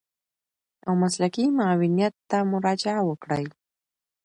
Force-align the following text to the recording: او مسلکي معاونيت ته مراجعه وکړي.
او 0.87 0.93
مسلکي 1.03 1.45
معاونيت 1.57 2.15
ته 2.29 2.37
مراجعه 2.51 3.01
وکړي. 3.09 3.45